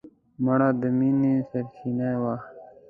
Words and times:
مړه 0.43 0.69
د 0.81 0.83
مینې 0.97 1.33
سرڅینه 1.49 2.09
وه 2.21 2.35